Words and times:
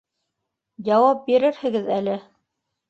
Яуап 0.89 1.21
бирерһегеҙ 1.29 1.89
әле 2.01 2.21